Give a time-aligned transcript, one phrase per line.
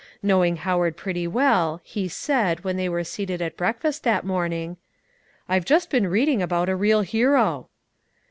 [0.23, 4.77] Knowing Howard pretty well, he said, when they were seated at breakfast that morning,
[5.47, 7.69] "I've just been reading about a real hero."